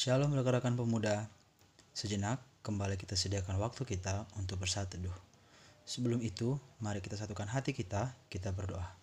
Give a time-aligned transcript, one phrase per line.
[0.00, 1.28] Shalom rekan-rekan pemuda.
[1.92, 5.12] Sejenak kembali kita sediakan waktu kita untuk bersatu teduh.
[5.84, 8.96] Sebelum itu, mari kita satukan hati kita, kita berdoa.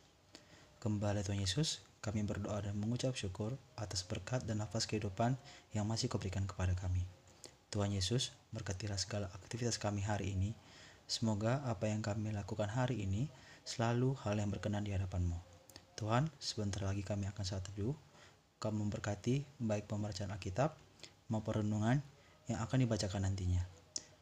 [0.81, 5.37] Kembali Tuhan Yesus, kami berdoa dan mengucap syukur atas berkat dan nafas kehidupan
[5.69, 7.05] yang masih kau berikan kepada kami.
[7.69, 10.57] Tuhan Yesus, berkatilah segala aktivitas kami hari ini.
[11.05, 13.29] Semoga apa yang kami lakukan hari ini
[13.69, 15.37] selalu hal yang berkenan di hadapan-Mu.
[15.93, 17.93] Tuhan, sebentar lagi kami akan saat teduh.
[18.57, 20.86] Kau memberkati baik pembacaan Alkitab
[21.27, 21.99] maupun renungan
[22.47, 23.63] yang akan dibacakan nantinya.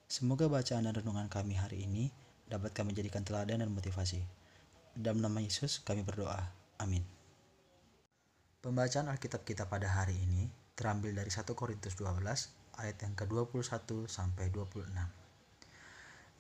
[0.06, 2.14] Semoga bacaan dan renungan kami hari ini
[2.46, 4.22] dapat kami jadikan teladan dan motivasi.
[4.94, 6.40] Dalam nama Yesus kami berdoa.
[6.78, 7.02] Amin.
[8.62, 12.22] Pembacaan Alkitab kita pada hari ini terambil dari 1 Korintus 12
[12.82, 14.86] ayat yang ke-21 sampai 26.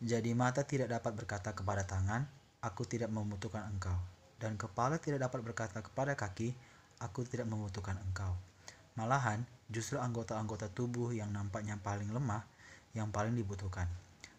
[0.04, 2.28] Jadi mata tidak dapat berkata kepada tangan,
[2.60, 3.96] aku tidak membutuhkan engkau,
[4.42, 6.52] dan kepala tidak dapat berkata kepada kaki,
[7.00, 8.36] aku tidak membutuhkan engkau.
[8.96, 12.48] Malahan, justru anggota-anggota tubuh yang nampaknya paling lemah
[12.96, 13.92] yang paling dibutuhkan.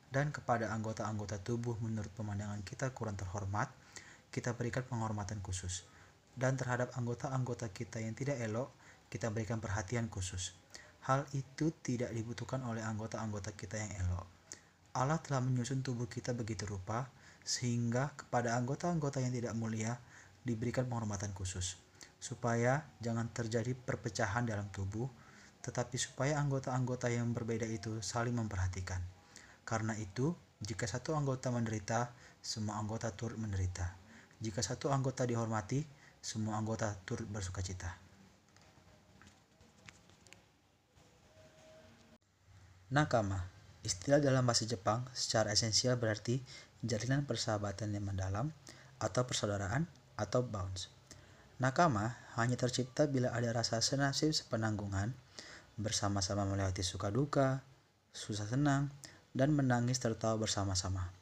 [0.08, 3.68] Dan kepada anggota-anggota tubuh menurut pemandangan kita kurang terhormat,
[4.32, 5.84] kita berikan penghormatan khusus.
[6.32, 8.72] Dan terhadap anggota-anggota kita yang tidak elok,
[9.12, 10.56] kita berikan perhatian khusus.
[11.04, 14.24] Hal itu tidak dibutuhkan oleh anggota-anggota kita yang elok.
[14.96, 17.12] Allah telah menyusun tubuh kita begitu rupa,
[17.44, 20.00] sehingga kepada anggota-anggota yang tidak mulia
[20.48, 21.85] diberikan penghormatan khusus
[22.16, 25.06] supaya jangan terjadi perpecahan dalam tubuh,
[25.62, 29.02] tetapi supaya anggota-anggota yang berbeda itu saling memperhatikan.
[29.66, 33.98] Karena itu, jika satu anggota menderita, semua anggota turut menderita.
[34.38, 35.82] Jika satu anggota dihormati,
[36.22, 37.98] semua anggota turut bersuka cita.
[42.86, 43.42] Nakama,
[43.82, 46.38] istilah dalam bahasa Jepang secara esensial berarti
[46.86, 48.54] jalinan persahabatan yang mendalam
[49.02, 50.95] atau persaudaraan atau bonds.
[51.56, 55.16] Nakama hanya tercipta bila ada rasa senasib sepenanggungan,
[55.80, 57.64] bersama-sama melewati suka duka,
[58.12, 58.92] susah senang,
[59.32, 61.12] dan menangis tertawa bersama-sama.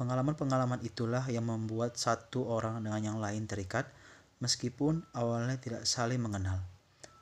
[0.00, 3.84] Pengalaman-pengalaman itulah yang membuat satu orang dengan yang lain terikat,
[4.40, 6.64] meskipun awalnya tidak saling mengenal.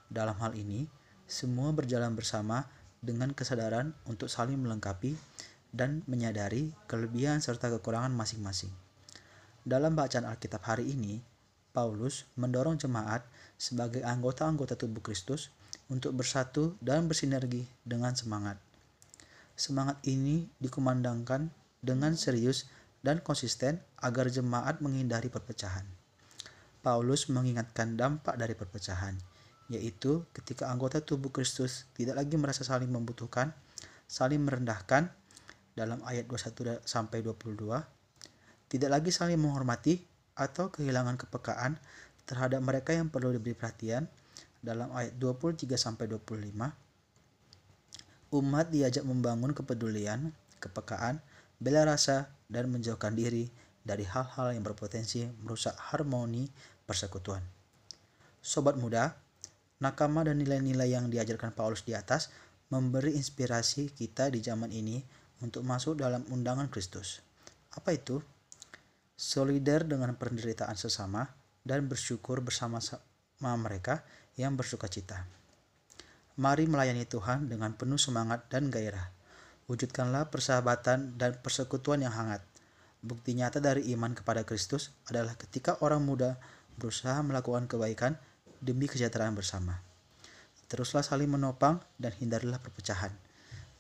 [0.07, 0.87] Dalam hal ini,
[1.27, 2.71] semua berjalan bersama
[3.03, 5.19] dengan kesadaran untuk saling melengkapi
[5.75, 8.71] dan menyadari kelebihan serta kekurangan masing-masing.
[9.67, 11.19] Dalam bacaan Alkitab hari ini,
[11.79, 13.23] Paulus mendorong jemaat
[13.55, 15.55] sebagai anggota-anggota tubuh Kristus
[15.87, 18.59] untuk bersatu dan bersinergi dengan semangat.
[19.55, 21.47] Semangat ini dikumandangkan
[21.79, 22.67] dengan serius
[23.07, 25.87] dan konsisten agar jemaat menghindari perpecahan.
[26.83, 29.15] Paulus mengingatkan dampak dari perpecahan,
[29.71, 33.55] yaitu ketika anggota tubuh Kristus tidak lagi merasa saling membutuhkan,
[34.11, 35.15] saling merendahkan
[35.79, 37.71] dalam ayat 21 sampai 22,
[38.67, 41.77] tidak lagi saling menghormati atau kehilangan kepekaan
[42.25, 44.07] terhadap mereka yang perlu diberi perhatian
[44.63, 46.89] dalam ayat 23 sampai 25
[48.29, 51.21] umat diajak membangun kepedulian, kepekaan,
[51.57, 53.49] bela rasa dan menjauhkan diri
[53.81, 56.45] dari hal-hal yang berpotensi merusak harmoni
[56.85, 57.41] persekutuan.
[58.45, 59.17] Sobat muda,
[59.81, 62.29] nakama dan nilai-nilai yang diajarkan Paulus di atas
[62.69, 65.01] memberi inspirasi kita di zaman ini
[65.41, 67.25] untuk masuk dalam undangan Kristus.
[67.73, 68.21] Apa itu?
[69.19, 71.27] Solidar dengan penderitaan sesama,
[71.67, 74.07] dan bersyukur bersama-sama mereka
[74.39, 75.27] yang bersuka cita.
[76.39, 79.11] Mari melayani Tuhan dengan penuh semangat dan gairah.
[79.67, 82.41] Wujudkanlah persahabatan dan persekutuan yang hangat.
[83.03, 86.39] Bukti nyata dari iman kepada Kristus adalah ketika orang muda
[86.79, 88.15] berusaha melakukan kebaikan
[88.63, 89.83] demi kesejahteraan bersama.
[90.71, 93.11] Teruslah saling menopang dan hindarilah perpecahan.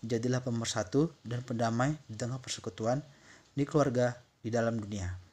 [0.02, 3.06] Jadilah pemersatu dan pendamai di tengah persekutuan,
[3.54, 5.27] di keluarga, di dalam dunia.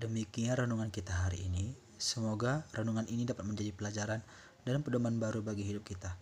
[0.00, 1.76] Demikian renungan kita hari ini.
[2.00, 4.24] Semoga renungan ini dapat menjadi pelajaran
[4.64, 6.16] dan pedoman baru bagi hidup kita.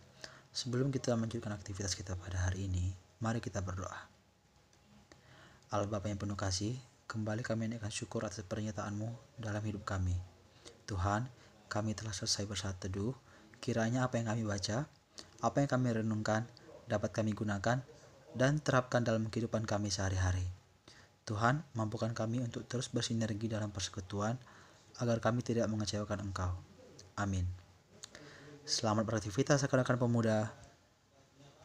[0.51, 2.91] Sebelum kita melanjutkan aktivitas kita pada hari ini,
[3.23, 4.11] mari kita berdoa.
[5.71, 6.75] Allah Bapa yang penuh kasih,
[7.07, 10.19] kembali kami naikkan syukur atas pernyataan-Mu dalam hidup kami.
[10.91, 11.31] Tuhan,
[11.71, 13.15] kami telah selesai bersatu teduh.
[13.63, 14.91] Kiranya apa yang kami baca,
[15.39, 16.51] apa yang kami renungkan,
[16.91, 17.79] dapat kami gunakan
[18.35, 20.58] dan terapkan dalam kehidupan kami sehari-hari.
[21.29, 24.41] Tuhan, mampukan kami untuk terus bersinergi dalam persekutuan
[24.97, 26.57] agar kami tidak mengecewakan Engkau.
[27.21, 27.45] Amin.
[28.65, 30.49] Selamat beraktivitas rekan-rekan pemuda.